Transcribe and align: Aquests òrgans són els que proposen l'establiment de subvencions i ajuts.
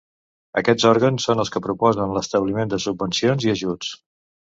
Aquests 0.59 0.85
òrgans 0.91 1.27
són 1.27 1.43
els 1.43 1.51
que 1.55 1.61
proposen 1.65 2.15
l'establiment 2.15 2.73
de 2.73 2.79
subvencions 2.87 3.47
i 3.49 3.53
ajuts. 3.55 3.93